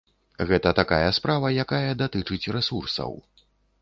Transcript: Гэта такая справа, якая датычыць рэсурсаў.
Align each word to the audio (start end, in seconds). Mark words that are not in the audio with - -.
Гэта 0.51 0.69
такая 0.79 1.11
справа, 1.17 1.51
якая 1.65 1.91
датычыць 2.01 2.51
рэсурсаў. 2.57 3.11